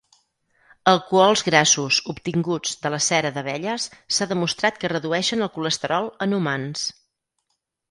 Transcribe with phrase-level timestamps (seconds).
[0.91, 6.91] Alcohols grassos obtinguts de la cera d’abelles s’ha demostrat que redueixen el colesterol en humans.